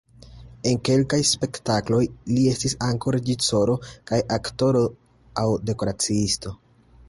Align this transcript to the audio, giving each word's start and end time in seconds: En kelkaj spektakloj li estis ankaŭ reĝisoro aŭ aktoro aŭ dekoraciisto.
En 0.69 0.79
kelkaj 0.87 1.19
spektakloj 1.31 1.99
li 2.37 2.47
estis 2.53 2.75
ankaŭ 2.87 3.13
reĝisoro 3.17 3.77
aŭ 4.17 4.23
aktoro 4.39 4.85
aŭ 5.45 5.49
dekoraciisto. 5.73 6.59